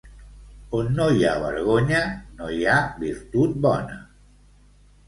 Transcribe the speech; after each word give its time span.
On 0.77 0.87
no 0.99 1.05
hi 1.17 1.21
ha 1.27 1.35
vergonya, 1.43 2.01
no 2.41 2.51
hi 2.57 2.61
ha 2.73 2.79
virtut 3.05 3.57
bona. 3.69 4.01